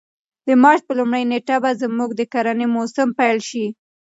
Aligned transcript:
د 0.47 0.49
مارچ 0.61 0.81
په 0.87 0.93
لومړۍ 0.99 1.23
نېټه 1.31 1.55
به 1.63 1.71
زموږ 1.81 2.09
د 2.15 2.21
کرنې 2.33 2.67
موسم 2.75 3.07
پیل 3.19 3.37
شي. 3.49 3.65